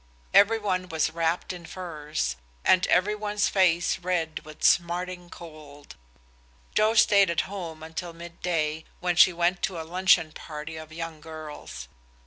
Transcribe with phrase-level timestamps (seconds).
[0.33, 5.29] Every one was wrapped in furs, and every one's face was red with the smarting
[5.29, 5.95] cold.
[6.73, 10.91] Joe stayed at home until mid day, when she went to a luncheon party of
[10.91, 11.87] young girls.